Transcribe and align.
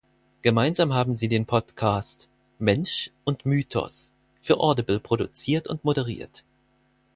Gemeinsam 0.41 0.95
haben 0.95 1.15
sie 1.15 1.27
den 1.27 1.45
Podcast 1.45 2.27
"Mensch 2.57 3.11
und 3.23 3.45
Mythos" 3.45 4.11
für 4.41 4.59
audible 4.59 4.99
produziert 4.99 5.67
und 5.67 5.83
moderiert. 5.83 6.43